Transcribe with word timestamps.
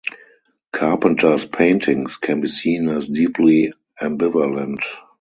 Carpenter's 0.73 1.45
paintings 1.45 2.17
can 2.17 2.41
be 2.41 2.47
seen 2.47 2.89
as 2.89 3.07
deeply 3.07 3.71
ambivalent. 4.01 4.81